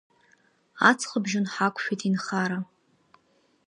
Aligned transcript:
Аҵхыбжьон 0.89 1.45
ҳақәшәеит 1.53 2.01
инхара. 2.09 2.59